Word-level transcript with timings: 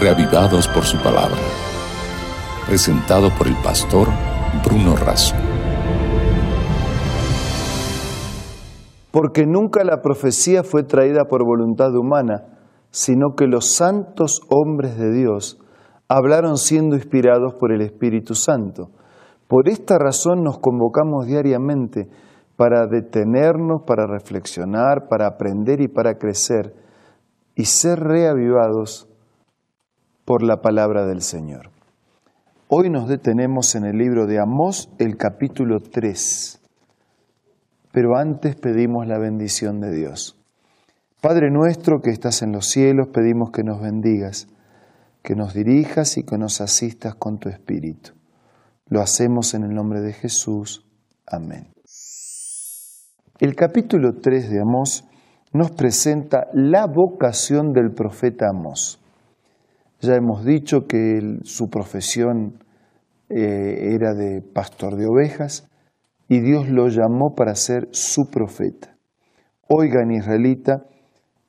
reavivados 0.00 0.68
por 0.68 0.84
su 0.84 0.96
palabra. 0.98 1.36
Presentado 2.66 3.28
por 3.36 3.46
el 3.46 3.56
pastor 3.56 4.08
Bruno 4.64 4.96
Razo. 4.96 5.34
Porque 9.10 9.44
nunca 9.46 9.84
la 9.84 10.00
profecía 10.00 10.62
fue 10.62 10.84
traída 10.84 11.24
por 11.28 11.44
voluntad 11.44 11.94
humana, 11.94 12.44
sino 12.90 13.34
que 13.36 13.46
los 13.46 13.74
santos 13.74 14.40
hombres 14.48 14.96
de 14.96 15.12
Dios 15.12 15.58
hablaron 16.08 16.56
siendo 16.56 16.96
inspirados 16.96 17.54
por 17.60 17.72
el 17.72 17.82
Espíritu 17.82 18.34
Santo. 18.34 18.90
Por 19.46 19.68
esta 19.68 19.98
razón 19.98 20.42
nos 20.42 20.58
convocamos 20.58 21.26
diariamente 21.26 22.08
para 22.56 22.86
detenernos, 22.86 23.82
para 23.86 24.06
reflexionar, 24.06 25.08
para 25.10 25.26
aprender 25.26 25.82
y 25.82 25.88
para 25.88 26.14
crecer 26.14 26.81
y 27.54 27.66
ser 27.66 28.00
reavivados 28.00 29.08
por 30.24 30.42
la 30.42 30.62
palabra 30.62 31.06
del 31.06 31.22
Señor. 31.22 31.70
Hoy 32.68 32.88
nos 32.88 33.08
detenemos 33.08 33.74
en 33.74 33.84
el 33.84 33.98
libro 33.98 34.26
de 34.26 34.38
Amós, 34.38 34.88
el 34.98 35.16
capítulo 35.16 35.80
3, 35.80 36.60
pero 37.92 38.16
antes 38.16 38.56
pedimos 38.56 39.06
la 39.06 39.18
bendición 39.18 39.80
de 39.80 39.94
Dios. 39.94 40.38
Padre 41.20 41.50
nuestro 41.50 42.00
que 42.00 42.10
estás 42.10 42.42
en 42.42 42.52
los 42.52 42.66
cielos, 42.66 43.08
pedimos 43.12 43.50
que 43.50 43.62
nos 43.62 43.80
bendigas, 43.80 44.48
que 45.22 45.36
nos 45.36 45.54
dirijas 45.54 46.16
y 46.16 46.24
que 46.24 46.38
nos 46.38 46.60
asistas 46.60 47.14
con 47.14 47.38
tu 47.38 47.48
Espíritu. 47.48 48.12
Lo 48.88 49.00
hacemos 49.00 49.54
en 49.54 49.64
el 49.64 49.74
nombre 49.74 50.00
de 50.00 50.14
Jesús. 50.14 50.86
Amén. 51.26 51.72
El 53.38 53.54
capítulo 53.54 54.14
3 54.20 54.50
de 54.50 54.60
Amós 54.60 55.04
nos 55.52 55.70
presenta 55.70 56.48
la 56.54 56.86
vocación 56.86 57.72
del 57.72 57.92
profeta 57.92 58.46
Amós. 58.48 59.00
Ya 60.00 60.14
hemos 60.14 60.44
dicho 60.44 60.86
que 60.86 61.38
su 61.44 61.68
profesión 61.68 62.58
eh, 63.28 63.94
era 63.94 64.14
de 64.14 64.42
pastor 64.42 64.96
de 64.96 65.06
ovejas 65.06 65.68
y 66.28 66.40
Dios 66.40 66.68
lo 66.68 66.88
llamó 66.88 67.34
para 67.36 67.54
ser 67.54 67.88
su 67.92 68.30
profeta. 68.30 68.96
Oigan, 69.68 70.10
israelita, 70.10 70.84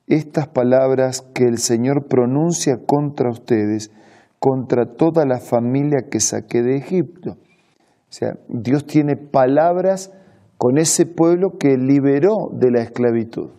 estas 0.06 0.48
palabras 0.48 1.22
que 1.34 1.44
el 1.44 1.58
Señor 1.58 2.06
pronuncia 2.06 2.76
contra 2.86 3.30
ustedes, 3.30 3.90
contra 4.38 4.84
toda 4.84 5.24
la 5.24 5.40
familia 5.40 6.08
que 6.10 6.20
saqué 6.20 6.62
de 6.62 6.76
Egipto. 6.76 7.32
O 7.32 8.12
sea, 8.16 8.34
Dios 8.48 8.86
tiene 8.86 9.16
palabras 9.16 10.12
con 10.58 10.78
ese 10.78 11.06
pueblo 11.06 11.58
que 11.58 11.76
liberó 11.76 12.50
de 12.52 12.70
la 12.70 12.82
esclavitud. 12.82 13.50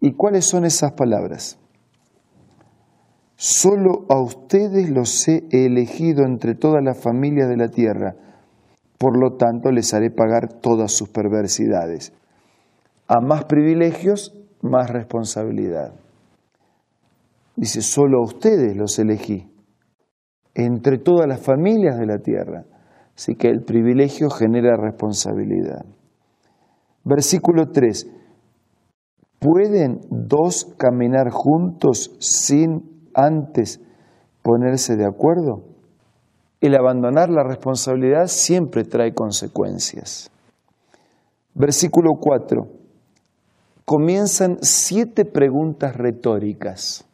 ¿Y 0.00 0.12
cuáles 0.12 0.44
son 0.44 0.64
esas 0.64 0.92
palabras? 0.92 1.58
Solo 3.36 4.06
a 4.08 4.20
ustedes 4.20 4.90
los 4.90 5.28
he 5.28 5.46
elegido 5.50 6.24
entre 6.24 6.54
todas 6.54 6.82
las 6.82 6.98
familias 6.98 7.48
de 7.48 7.56
la 7.56 7.68
tierra, 7.68 8.16
por 8.98 9.18
lo 9.18 9.36
tanto 9.36 9.70
les 9.70 9.92
haré 9.92 10.10
pagar 10.10 10.48
todas 10.60 10.92
sus 10.92 11.08
perversidades. 11.10 12.12
A 13.08 13.20
más 13.20 13.44
privilegios, 13.44 14.34
más 14.62 14.90
responsabilidad. 14.90 15.92
Dice, 17.56 17.82
solo 17.82 18.18
a 18.18 18.24
ustedes 18.24 18.76
los 18.76 18.98
elegí, 18.98 19.50
entre 20.54 20.98
todas 20.98 21.28
las 21.28 21.40
familias 21.40 21.98
de 21.98 22.06
la 22.06 22.18
tierra. 22.18 22.64
Así 23.14 23.34
que 23.34 23.48
el 23.48 23.62
privilegio 23.62 24.28
genera 24.28 24.76
responsabilidad. 24.76 25.84
Versículo 27.04 27.70
3. 27.70 28.10
¿Pueden 29.38 30.00
dos 30.10 30.74
caminar 30.78 31.30
juntos 31.30 32.16
sin 32.18 33.08
antes 33.14 33.80
ponerse 34.42 34.96
de 34.96 35.06
acuerdo? 35.06 35.64
El 36.60 36.74
abandonar 36.74 37.28
la 37.28 37.44
responsabilidad 37.44 38.26
siempre 38.26 38.84
trae 38.84 39.12
consecuencias. 39.12 40.30
Versículo 41.54 42.12
4. 42.18 42.66
Comienzan 43.84 44.58
siete 44.62 45.24
preguntas 45.24 45.94
retóricas. 45.94 47.06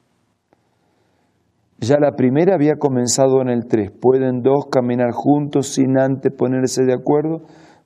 Ya 1.79 1.97
la 1.99 2.13
primera 2.13 2.55
había 2.55 2.77
comenzado 2.77 3.43
en 3.43 3.49
el 3.49 3.67
3. 3.67 3.91
¿Pueden 4.01 4.43
dos 4.43 4.67
caminar 4.71 5.11
juntos 5.13 5.75
sin 5.75 5.99
antes 5.99 6.33
ponerse 6.33 6.85
de 6.85 6.95
acuerdo? 6.95 7.43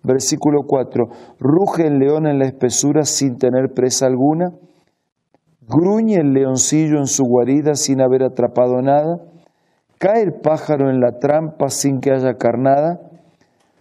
Versículo 0.06 0.62
4. 0.68 1.08
Ruge 1.40 1.88
el 1.88 1.98
león 1.98 2.28
en 2.28 2.38
la 2.38 2.46
espesura 2.46 3.02
sin 3.02 3.38
tener 3.38 3.72
presa 3.74 4.06
alguna. 4.06 4.52
Gruñe 5.68 6.14
el 6.20 6.32
leoncillo 6.32 6.98
en 6.98 7.06
su 7.06 7.24
guarida 7.24 7.74
sin 7.74 8.00
haber 8.00 8.22
atrapado 8.22 8.80
nada. 8.82 9.18
Cae 9.98 10.22
el 10.22 10.34
pájaro 10.34 10.90
en 10.90 11.00
la 11.00 11.18
trampa 11.18 11.70
sin 11.70 11.98
que 11.98 12.12
haya 12.12 12.34
carnada. 12.34 13.00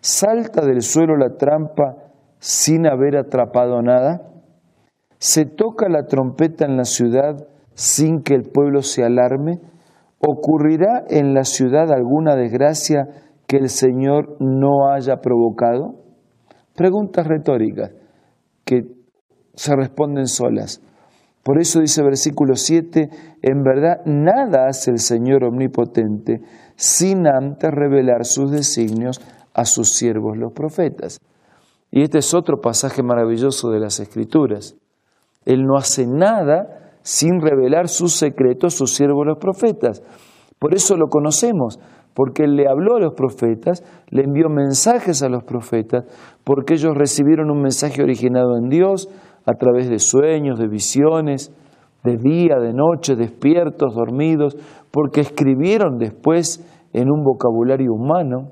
Salta 0.01 0.65
del 0.65 0.81
suelo 0.81 1.15
la 1.15 1.37
trampa 1.37 1.97
sin 2.39 2.87
haber 2.87 3.17
atrapado 3.17 3.83
nada. 3.83 4.21
Se 5.19 5.45
toca 5.45 5.89
la 5.89 6.07
trompeta 6.07 6.65
en 6.65 6.75
la 6.75 6.85
ciudad 6.85 7.47
sin 7.75 8.23
que 8.23 8.33
el 8.33 8.49
pueblo 8.49 8.81
se 8.81 9.03
alarme. 9.03 9.59
¿Ocurrirá 10.17 11.03
en 11.07 11.35
la 11.35 11.43
ciudad 11.43 11.91
alguna 11.91 12.35
desgracia 12.35 13.09
que 13.45 13.57
el 13.57 13.69
Señor 13.69 14.37
no 14.39 14.89
haya 14.91 15.17
provocado? 15.17 16.04
Preguntas 16.75 17.25
retóricas 17.25 17.91
que 18.63 18.83
se 19.53 19.75
responden 19.75 20.27
solas. 20.27 20.81
Por 21.43 21.59
eso 21.59 21.79
dice 21.79 22.03
versículo 22.03 22.55
7, 22.55 23.09
en 23.41 23.63
verdad 23.63 24.01
nada 24.05 24.67
hace 24.67 24.91
el 24.91 24.99
Señor 24.99 25.43
omnipotente 25.43 26.41
sin 26.75 27.27
antes 27.27 27.69
revelar 27.71 28.25
sus 28.25 28.51
designios 28.51 29.21
a 29.53 29.63
sus 29.65 29.93
siervos 29.93 30.37
los 30.37 30.51
profetas. 30.53 31.19
Y 31.91 32.01
este 32.01 32.17
es 32.17 32.33
otro 32.33 32.59
pasaje 32.59 33.03
maravilloso 33.03 33.69
de 33.69 33.79
las 33.79 33.99
Escrituras. 33.99 34.75
Él 35.45 35.63
no 35.63 35.77
hace 35.77 36.05
nada 36.07 36.91
sin 37.03 37.39
revelar 37.39 37.87
sus 37.87 38.13
secretos 38.13 38.73
a 38.73 38.77
sus 38.77 38.95
siervos 38.95 39.25
los 39.25 39.37
profetas. 39.37 40.01
Por 40.57 40.73
eso 40.73 40.97
lo 40.97 41.07
conocemos, 41.07 41.79
porque 42.15 42.47
le 42.47 42.67
habló 42.67 42.95
a 42.95 42.99
los 43.01 43.13
profetas, 43.13 43.83
le 44.09 44.23
envió 44.23 44.47
mensajes 44.49 45.21
a 45.21 45.29
los 45.29 45.43
profetas, 45.43 46.05
porque 46.45 46.75
ellos 46.75 46.95
recibieron 46.95 47.51
un 47.51 47.61
mensaje 47.61 48.01
originado 48.01 48.57
en 48.57 48.69
Dios 48.69 49.09
a 49.45 49.53
través 49.53 49.89
de 49.89 49.99
sueños, 49.99 50.57
de 50.57 50.67
visiones, 50.67 51.53
de 52.05 52.17
día, 52.17 52.55
de 52.57 52.73
noche, 52.73 53.15
despiertos, 53.15 53.93
dormidos, 53.93 54.55
porque 54.91 55.19
escribieron 55.19 55.97
después 55.97 56.65
en 56.93 57.11
un 57.11 57.21
vocabulario 57.23 57.93
humano. 57.93 58.51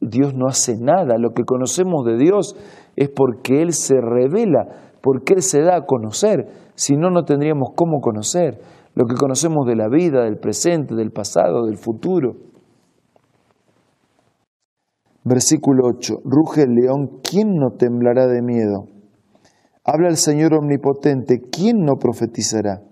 Dios 0.00 0.34
no 0.34 0.46
hace 0.46 0.76
nada, 0.80 1.18
lo 1.18 1.34
que 1.34 1.44
conocemos 1.44 2.06
de 2.06 2.16
Dios 2.16 2.56
es 2.96 3.10
porque 3.10 3.60
Él 3.60 3.72
se 3.74 4.00
revela, 4.00 4.94
porque 5.02 5.34
Él 5.34 5.42
se 5.42 5.60
da 5.60 5.76
a 5.76 5.84
conocer, 5.84 6.46
si 6.74 6.96
no, 6.96 7.10
no 7.10 7.24
tendríamos 7.24 7.72
cómo 7.76 8.00
conocer 8.00 8.60
lo 8.94 9.06
que 9.06 9.14
conocemos 9.14 9.66
de 9.66 9.76
la 9.76 9.88
vida, 9.88 10.24
del 10.24 10.38
presente, 10.38 10.94
del 10.94 11.10
pasado, 11.10 11.66
del 11.66 11.78
futuro. 11.78 12.36
Versículo 15.24 15.86
8. 15.86 16.14
Ruge 16.24 16.62
el 16.62 16.74
león, 16.74 17.20
¿quién 17.22 17.54
no 17.54 17.76
temblará 17.76 18.26
de 18.26 18.42
miedo? 18.42 18.86
Habla 19.84 20.08
el 20.08 20.16
Señor 20.16 20.54
omnipotente, 20.54 21.40
¿quién 21.50 21.84
no 21.84 21.96
profetizará? 21.96 22.82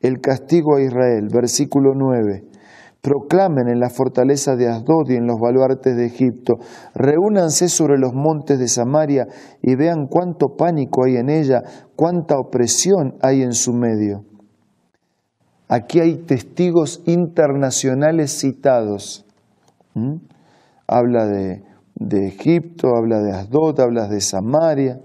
El 0.00 0.20
castigo 0.20 0.76
a 0.76 0.82
Israel. 0.82 1.28
Versículo 1.32 1.92
9. 1.94 2.44
Proclamen 3.00 3.68
en 3.68 3.80
la 3.80 3.90
fortaleza 3.90 4.56
de 4.56 4.68
Asdod 4.68 5.10
y 5.10 5.16
en 5.16 5.26
los 5.26 5.38
baluartes 5.38 5.94
de 5.96 6.06
Egipto. 6.06 6.54
Reúnanse 6.94 7.68
sobre 7.68 7.98
los 7.98 8.14
montes 8.14 8.58
de 8.58 8.68
Samaria 8.68 9.26
y 9.60 9.76
vean 9.76 10.06
cuánto 10.08 10.56
pánico 10.56 11.04
hay 11.04 11.16
en 11.16 11.28
ella, 11.28 11.62
cuánta 11.96 12.38
opresión 12.38 13.16
hay 13.20 13.42
en 13.42 13.52
su 13.52 13.74
medio. 13.74 14.24
Aquí 15.68 16.00
hay 16.00 16.16
testigos 16.16 17.02
internacionales 17.06 18.32
citados. 18.32 19.24
Habla 20.86 21.26
de, 21.26 21.62
de, 21.94 22.28
Egipto, 22.28 22.88
habla 22.96 23.20
de 23.20 23.32
Asdod, 23.32 23.80
habla 23.80 24.08
de 24.08 24.20
Samaria. 24.20 25.00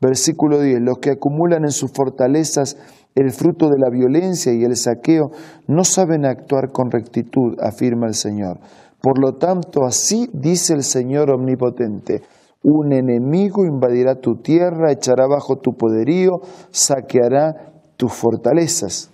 Versículo 0.00 0.60
10. 0.60 0.80
Los 0.80 0.98
que 0.98 1.10
acumulan 1.10 1.64
en 1.64 1.72
sus 1.72 1.92
fortalezas 1.92 2.76
el 3.14 3.32
fruto 3.32 3.68
de 3.68 3.78
la 3.78 3.90
violencia 3.90 4.52
y 4.52 4.62
el 4.62 4.76
saqueo 4.76 5.30
no 5.66 5.82
saben 5.84 6.24
actuar 6.24 6.70
con 6.72 6.90
rectitud, 6.90 7.56
afirma 7.60 8.06
el 8.06 8.14
Señor. 8.14 8.60
Por 9.02 9.18
lo 9.20 9.36
tanto, 9.36 9.84
así 9.84 10.28
dice 10.32 10.74
el 10.74 10.82
Señor 10.82 11.30
omnipotente. 11.30 12.22
Un 12.62 12.92
enemigo 12.92 13.64
invadirá 13.64 14.16
tu 14.16 14.36
tierra, 14.36 14.92
echará 14.92 15.26
bajo 15.28 15.56
tu 15.56 15.72
poderío, 15.72 16.40
saqueará 16.70 17.72
tus 17.96 18.12
fortalezas. 18.12 19.10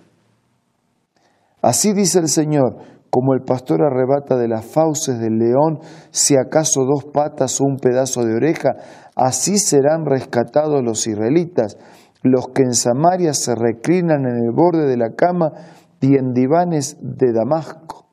Así 1.65 1.95
dice 1.95 2.19
el 2.19 2.29
Señor, 2.29 2.77
como 3.09 3.33
el 3.33 3.41
pastor 3.41 3.81
arrebata 3.83 4.37
de 4.37 4.49
las 4.49 4.67
fauces 4.67 5.19
del 5.19 5.39
león, 5.39 5.79
si 6.11 6.37
acaso 6.37 6.85
dos 6.85 7.11
patas 7.11 7.59
o 7.59 7.65
un 7.65 7.79
pedazo 7.79 8.23
de 8.23 8.35
oreja, 8.35 8.77
así 9.17 9.57
serán 9.57 10.05
rescatados 10.05 10.83
los 10.85 11.07
israelitas. 11.07 11.79
los 12.23 12.49
que 12.49 12.63
en 12.63 12.73
Samaria 12.73 13.35
se 13.35 13.55
reclinan 13.55 14.25
en 14.25 14.37
el 14.47 14.51
borde 14.51 14.87
de 14.87 14.97
la 14.97 15.11
cama 15.15 15.53
y 16.01 16.17
en 16.17 16.33
divanes 16.33 16.97
de 17.03 17.35
Damasco. 17.35 18.07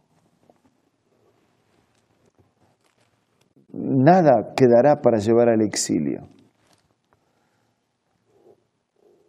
Nada 3.71 4.53
quedará 4.53 5.01
para 5.01 5.19
llevar 5.19 5.48
al 5.48 5.62
exilio. 5.62 6.27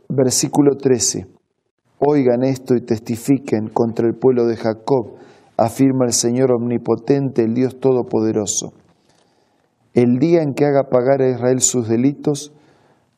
Versículo 0.09 0.77
13. 0.77 1.42
Oigan 2.05 2.43
esto 2.43 2.75
y 2.75 2.81
testifiquen 2.81 3.69
contra 3.69 4.09
el 4.09 4.15
pueblo 4.15 4.47
de 4.47 4.57
Jacob, 4.57 5.19
afirma 5.57 6.05
el 6.05 6.13
Señor 6.13 6.51
omnipotente, 6.53 7.45
el 7.45 7.55
Dios 7.55 7.79
todopoderoso. 7.79 8.73
El 9.95 10.19
día 10.19 10.43
en 10.43 10.55
que 10.55 10.65
haga 10.65 10.89
pagar 10.91 11.23
a 11.23 11.31
Israel 11.31 11.61
sus 11.61 11.89
delitos, 11.89 12.53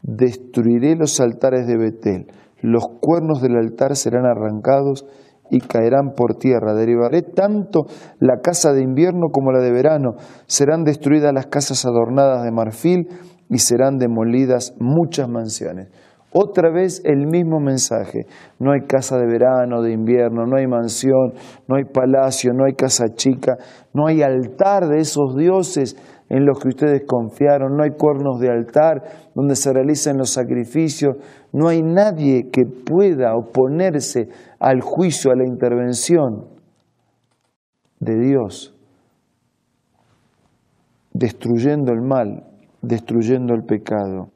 destruiré 0.03 0.97
los 0.97 1.19
altares 1.21 1.67
de 1.67 1.79
Betel, 1.79 2.27
los 2.61 2.85
cuernos 3.01 3.41
del 3.41 3.57
altar 3.57 3.97
serán 3.97 4.27
arrancados 4.27 5.07
y 5.51 5.61
caerán 5.61 6.13
por 6.17 6.37
tierra. 6.37 6.75
Derivaré 6.75 7.23
tanto 7.23 7.87
la 8.19 8.41
casa 8.43 8.73
de 8.73 8.83
invierno 8.83 9.29
como 9.33 9.53
la 9.53 9.61
de 9.61 9.71
verano. 9.71 10.15
Serán 10.47 10.85
destruidas 10.85 11.33
las 11.35 11.47
casas 11.47 11.85
adornadas 11.85 12.43
de 12.43 12.51
marfil 12.53 13.09
y 13.51 13.59
serán 13.59 13.99
demolidas 13.99 14.75
muchas 14.79 15.29
mansiones. 15.29 15.89
Otra 16.37 16.69
vez 16.69 17.01
el 17.05 17.29
mismo 17.29 17.61
mensaje. 17.61 18.27
No 18.59 18.73
hay 18.73 18.81
casa 18.89 19.17
de 19.19 19.25
verano, 19.25 19.83
de 19.83 19.93
invierno, 19.93 20.45
no 20.47 20.57
hay 20.57 20.67
mansión, 20.67 21.33
no 21.69 21.77
hay 21.77 21.85
palacio, 21.85 22.53
no 22.53 22.65
hay 22.65 22.73
casa 22.75 23.15
chica, 23.15 23.57
no 23.93 24.09
hay 24.09 24.21
altar 24.21 24.89
de 24.89 24.99
esos 24.99 25.37
dioses 25.37 25.97
en 26.29 26.45
los 26.45 26.59
que 26.59 26.71
ustedes 26.71 27.05
confiaron, 27.07 27.77
no 27.77 27.85
hay 27.85 27.93
cuernos 27.93 28.41
de 28.41 28.51
altar 28.51 29.01
donde 29.33 29.55
se 29.55 29.73
realicen 29.73 30.19
los 30.19 30.31
sacrificios, 30.31 31.17
no 31.53 31.69
hay 31.69 31.83
nadie 31.83 32.51
que 32.51 32.65
pueda 32.65 33.37
oponerse 33.37 34.29
al 34.59 34.81
juicio, 34.81 35.31
a 35.31 35.37
la 35.37 35.47
intervención 35.47 36.47
de 38.01 38.19
Dios, 38.19 38.77
destruyendo 41.13 41.93
el 41.93 42.03
mal, 42.03 42.43
destruyendo 42.83 43.55
el 43.55 43.63
pecado. 43.63 44.31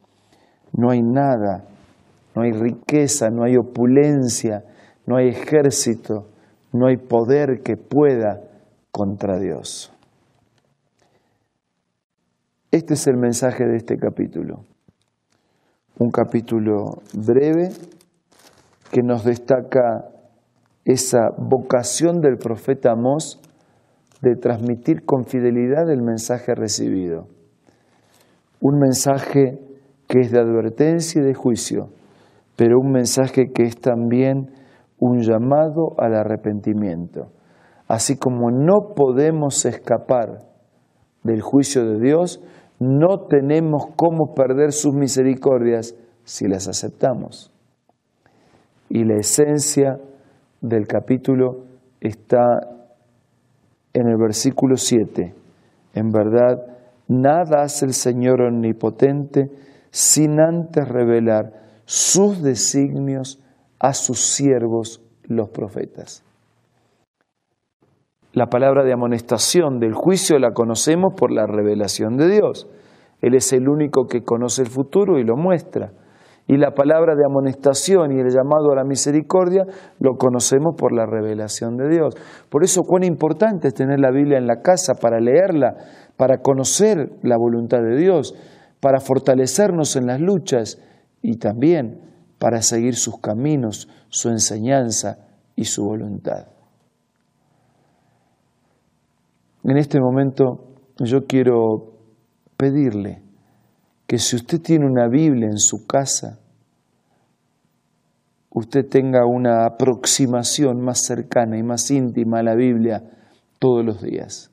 No 0.72 0.90
hay 0.90 1.02
nada 1.02 1.64
no 2.38 2.44
hay 2.44 2.52
riqueza, 2.52 3.30
no 3.30 3.42
hay 3.42 3.56
opulencia, 3.56 4.62
no 5.06 5.16
hay 5.16 5.30
ejército, 5.30 6.28
no 6.72 6.86
hay 6.86 6.96
poder 6.96 7.62
que 7.64 7.76
pueda 7.76 8.40
contra 8.92 9.40
Dios. 9.40 9.92
Este 12.70 12.94
es 12.94 13.08
el 13.08 13.16
mensaje 13.16 13.64
de 13.64 13.76
este 13.76 13.96
capítulo. 13.96 14.66
Un 15.98 16.12
capítulo 16.12 17.02
breve 17.12 17.70
que 18.92 19.02
nos 19.02 19.24
destaca 19.24 20.04
esa 20.84 21.30
vocación 21.38 22.20
del 22.20 22.36
profeta 22.36 22.92
Amós 22.92 23.40
de 24.22 24.36
transmitir 24.36 25.04
con 25.04 25.24
fidelidad 25.24 25.90
el 25.90 26.02
mensaje 26.02 26.54
recibido. 26.54 27.26
Un 28.60 28.78
mensaje 28.78 29.58
que 30.06 30.20
es 30.20 30.30
de 30.30 30.38
advertencia 30.38 31.20
y 31.20 31.24
de 31.24 31.34
juicio, 31.34 31.97
pero 32.58 32.80
un 32.80 32.90
mensaje 32.90 33.52
que 33.54 33.62
es 33.62 33.80
también 33.80 34.50
un 34.98 35.20
llamado 35.20 35.94
al 35.96 36.16
arrepentimiento. 36.16 37.30
Así 37.86 38.18
como 38.18 38.50
no 38.50 38.94
podemos 38.96 39.64
escapar 39.64 40.40
del 41.22 41.40
juicio 41.40 41.86
de 41.86 42.00
Dios, 42.00 42.42
no 42.80 43.26
tenemos 43.28 43.86
cómo 43.94 44.34
perder 44.34 44.72
sus 44.72 44.92
misericordias 44.92 45.94
si 46.24 46.48
las 46.48 46.66
aceptamos. 46.66 47.52
Y 48.88 49.04
la 49.04 49.18
esencia 49.18 50.00
del 50.60 50.88
capítulo 50.88 51.64
está 52.00 52.58
en 53.92 54.08
el 54.08 54.16
versículo 54.16 54.76
7. 54.76 55.32
En 55.94 56.10
verdad, 56.10 56.58
nada 57.06 57.62
hace 57.62 57.86
el 57.86 57.92
Señor 57.92 58.42
omnipotente 58.42 59.48
sin 59.92 60.40
antes 60.40 60.88
revelar 60.88 61.67
sus 61.88 62.42
designios 62.42 63.42
a 63.80 63.94
sus 63.94 64.20
siervos 64.20 65.02
los 65.22 65.48
profetas. 65.48 66.22
La 68.34 68.48
palabra 68.48 68.84
de 68.84 68.92
amonestación 68.92 69.80
del 69.80 69.94
juicio 69.94 70.38
la 70.38 70.50
conocemos 70.50 71.14
por 71.16 71.32
la 71.32 71.46
revelación 71.46 72.18
de 72.18 72.28
Dios. 72.28 72.68
Él 73.22 73.34
es 73.34 73.54
el 73.54 73.70
único 73.70 74.04
que 74.06 74.22
conoce 74.22 74.60
el 74.60 74.68
futuro 74.68 75.18
y 75.18 75.24
lo 75.24 75.36
muestra. 75.36 75.92
Y 76.46 76.58
la 76.58 76.72
palabra 76.72 77.14
de 77.14 77.24
amonestación 77.24 78.12
y 78.12 78.20
el 78.20 78.28
llamado 78.28 78.70
a 78.70 78.76
la 78.76 78.84
misericordia 78.84 79.64
lo 79.98 80.16
conocemos 80.18 80.74
por 80.76 80.92
la 80.92 81.06
revelación 81.06 81.78
de 81.78 81.88
Dios. 81.88 82.14
Por 82.50 82.64
eso 82.64 82.82
cuán 82.82 83.02
importante 83.02 83.68
es 83.68 83.74
tener 83.74 83.98
la 83.98 84.10
Biblia 84.10 84.36
en 84.36 84.46
la 84.46 84.60
casa 84.60 84.92
para 85.00 85.20
leerla, 85.20 85.74
para 86.18 86.42
conocer 86.42 87.12
la 87.22 87.38
voluntad 87.38 87.78
de 87.78 87.96
Dios, 87.96 88.34
para 88.78 89.00
fortalecernos 89.00 89.96
en 89.96 90.06
las 90.06 90.20
luchas 90.20 90.78
y 91.28 91.36
también 91.36 92.00
para 92.38 92.62
seguir 92.62 92.96
sus 92.96 93.20
caminos, 93.20 93.86
su 94.08 94.30
enseñanza 94.30 95.18
y 95.54 95.66
su 95.66 95.84
voluntad. 95.84 96.46
En 99.62 99.76
este 99.76 100.00
momento 100.00 100.72
yo 100.98 101.26
quiero 101.26 101.98
pedirle 102.56 103.22
que 104.06 104.16
si 104.16 104.36
usted 104.36 104.62
tiene 104.62 104.86
una 104.86 105.06
Biblia 105.06 105.48
en 105.48 105.58
su 105.58 105.86
casa, 105.86 106.38
usted 108.48 108.88
tenga 108.88 109.26
una 109.26 109.66
aproximación 109.66 110.80
más 110.80 111.04
cercana 111.04 111.58
y 111.58 111.62
más 111.62 111.90
íntima 111.90 112.38
a 112.38 112.42
la 112.42 112.54
Biblia 112.54 113.02
todos 113.58 113.84
los 113.84 114.00
días. 114.00 114.50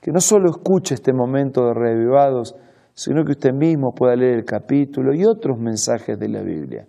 Que 0.00 0.10
no 0.10 0.20
solo 0.20 0.50
escuche 0.50 0.94
este 0.94 1.12
momento 1.12 1.66
de 1.66 1.74
revivados, 1.74 2.56
sino 3.00 3.24
que 3.24 3.32
usted 3.32 3.54
mismo 3.54 3.94
pueda 3.94 4.14
leer 4.14 4.40
el 4.40 4.44
capítulo 4.44 5.14
y 5.14 5.24
otros 5.24 5.58
mensajes 5.58 6.18
de 6.18 6.28
la 6.28 6.42
Biblia, 6.42 6.86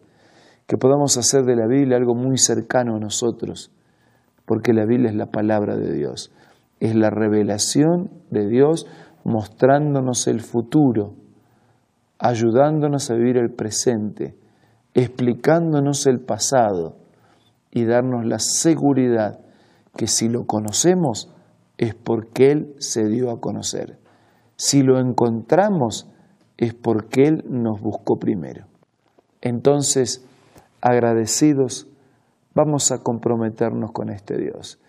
que 0.67 0.75
podamos 0.75 1.17
hacer 1.17 1.45
de 1.45 1.55
la 1.55 1.67
Biblia 1.67 1.95
algo 1.95 2.15
muy 2.15 2.37
cercano 2.37 2.97
a 2.97 2.99
nosotros, 2.99 3.71
porque 4.45 4.73
la 4.73 4.85
Biblia 4.85 5.09
es 5.09 5.15
la 5.15 5.27
palabra 5.27 5.77
de 5.77 5.93
Dios, 5.93 6.33
es 6.81 6.95
la 6.95 7.11
revelación 7.11 8.11
de 8.29 8.45
Dios 8.49 8.87
mostrándonos 9.23 10.27
el 10.27 10.41
futuro, 10.41 11.13
ayudándonos 12.19 13.09
a 13.09 13.13
vivir 13.13 13.37
el 13.37 13.53
presente, 13.53 14.35
explicándonos 14.93 16.07
el 16.07 16.19
pasado 16.19 16.97
y 17.71 17.85
darnos 17.85 18.25
la 18.25 18.39
seguridad 18.39 19.39
que 19.95 20.07
si 20.07 20.27
lo 20.27 20.45
conocemos 20.45 21.33
es 21.77 21.95
porque 21.95 22.51
Él 22.51 22.75
se 22.79 23.05
dio 23.05 23.31
a 23.31 23.39
conocer. 23.39 24.01
Si 24.61 24.83
lo 24.83 24.99
encontramos 24.99 26.07
es 26.55 26.75
porque 26.75 27.23
Él 27.23 27.43
nos 27.49 27.81
buscó 27.81 28.19
primero. 28.19 28.67
Entonces, 29.41 30.23
agradecidos, 30.81 31.87
vamos 32.53 32.91
a 32.91 32.99
comprometernos 32.99 33.91
con 33.91 34.11
este 34.11 34.37
Dios. 34.37 34.79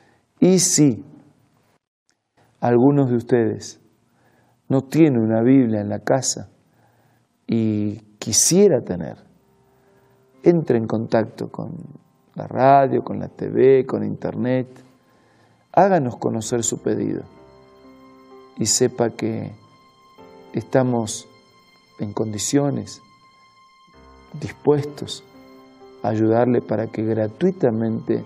Y 0.40 0.58
si 0.58 1.02
algunos 2.60 3.08
de 3.08 3.16
ustedes 3.16 3.80
no 4.68 4.82
tienen 4.82 5.22
una 5.22 5.40
Biblia 5.40 5.80
en 5.80 5.88
la 5.88 6.00
casa 6.00 6.50
y 7.46 7.96
quisiera 8.18 8.82
tener, 8.82 9.16
entre 10.42 10.76
en 10.76 10.86
contacto 10.86 11.50
con 11.50 11.72
la 12.34 12.46
radio, 12.46 13.02
con 13.02 13.18
la 13.18 13.28
TV, 13.28 13.86
con 13.86 14.04
Internet, 14.04 14.68
háganos 15.72 16.18
conocer 16.18 16.62
su 16.62 16.82
pedido 16.82 17.22
y 18.58 18.66
sepa 18.66 19.08
que 19.08 19.61
estamos 20.52 21.28
en 21.98 22.12
condiciones, 22.12 23.02
dispuestos 24.40 25.24
a 26.02 26.08
ayudarle 26.08 26.60
para 26.60 26.86
que 26.88 27.02
gratuitamente 27.02 28.24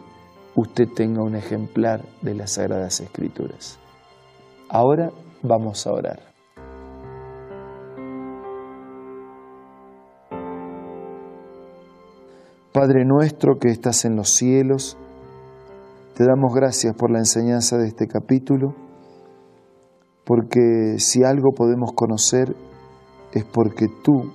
usted 0.54 0.88
tenga 0.94 1.22
un 1.22 1.36
ejemplar 1.36 2.04
de 2.22 2.34
las 2.34 2.52
Sagradas 2.52 3.00
Escrituras. 3.00 3.78
Ahora 4.68 5.10
vamos 5.42 5.86
a 5.86 5.92
orar. 5.92 6.20
Padre 12.72 13.04
nuestro 13.06 13.58
que 13.58 13.68
estás 13.68 14.04
en 14.04 14.16
los 14.16 14.30
cielos, 14.30 14.98
te 16.14 16.24
damos 16.24 16.54
gracias 16.54 16.94
por 16.94 17.10
la 17.10 17.18
enseñanza 17.18 17.78
de 17.78 17.88
este 17.88 18.06
capítulo 18.06 18.85
porque 20.26 20.96
si 20.98 21.22
algo 21.22 21.52
podemos 21.52 21.92
conocer 21.92 22.56
es 23.32 23.44
porque 23.44 23.86
tú 24.02 24.32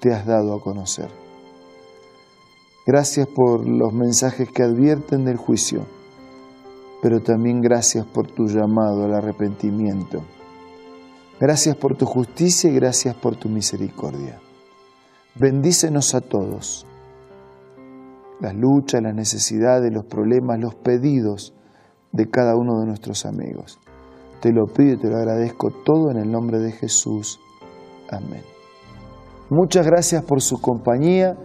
te 0.00 0.12
has 0.12 0.26
dado 0.26 0.54
a 0.54 0.60
conocer. 0.60 1.08
Gracias 2.86 3.28
por 3.28 3.68
los 3.68 3.92
mensajes 3.92 4.50
que 4.50 4.62
advierten 4.62 5.26
del 5.26 5.36
juicio, 5.36 5.82
pero 7.02 7.20
también 7.20 7.60
gracias 7.60 8.06
por 8.06 8.26
tu 8.26 8.46
llamado 8.46 9.04
al 9.04 9.14
arrepentimiento. 9.14 10.22
Gracias 11.38 11.76
por 11.76 11.96
tu 11.96 12.06
justicia 12.06 12.70
y 12.70 12.74
gracias 12.74 13.14
por 13.14 13.36
tu 13.36 13.50
misericordia. 13.50 14.40
Bendícenos 15.38 16.14
a 16.14 16.22
todos 16.22 16.86
las 18.40 18.54
luchas, 18.54 19.02
las 19.02 19.14
necesidades, 19.14 19.92
los 19.92 20.06
problemas, 20.06 20.58
los 20.58 20.74
pedidos 20.74 21.54
de 22.12 22.30
cada 22.30 22.56
uno 22.56 22.80
de 22.80 22.86
nuestros 22.86 23.26
amigos. 23.26 23.78
Te 24.40 24.52
lo 24.52 24.66
pido 24.66 24.94
y 24.94 24.98
te 24.98 25.08
lo 25.08 25.16
agradezco 25.16 25.70
todo 25.84 26.10
en 26.10 26.18
el 26.18 26.30
nombre 26.30 26.58
de 26.58 26.72
Jesús. 26.72 27.40
Amén. 28.10 28.42
Muchas 29.50 29.86
gracias 29.86 30.22
por 30.22 30.42
su 30.42 30.60
compañía. 30.60 31.36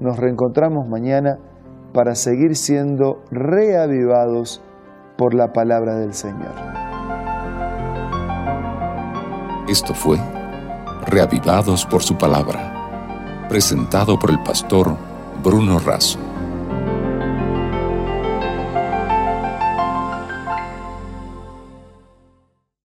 Nos 0.00 0.16
reencontramos 0.16 0.88
mañana 0.88 1.38
para 1.92 2.14
seguir 2.14 2.56
siendo 2.56 3.22
reavivados 3.30 4.62
por 5.16 5.34
la 5.34 5.52
palabra 5.52 5.96
del 5.96 6.14
Señor. 6.14 6.54
Esto 9.68 9.94
fue 9.94 10.18
Reavivados 11.06 11.86
por 11.86 12.02
su 12.02 12.16
palabra, 12.16 13.46
presentado 13.48 14.18
por 14.18 14.30
el 14.30 14.42
pastor 14.42 14.96
Bruno 15.42 15.78
Razo. 15.78 16.29